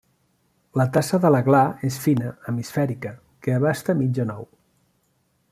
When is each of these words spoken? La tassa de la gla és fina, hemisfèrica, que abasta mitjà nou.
La 0.79 0.85
tassa 0.95 1.19
de 1.25 1.29
la 1.35 1.41
gla 1.49 1.59
és 1.89 1.99
fina, 2.07 2.33
hemisfèrica, 2.53 3.13
que 3.45 3.55
abasta 3.59 3.97
mitjà 4.01 4.27
nou. 4.33 4.51